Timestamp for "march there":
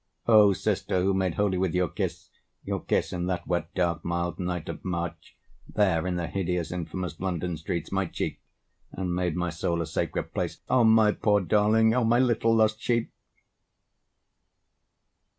4.83-6.07